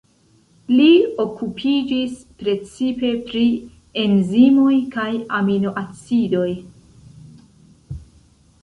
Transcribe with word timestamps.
Li 0.77 0.85
okupiĝis 1.23 2.15
precipe 2.39 3.11
pri 3.29 3.43
enzimoj 4.07 4.75
kaj 4.97 5.07
Aminoacidoj. 5.43 6.51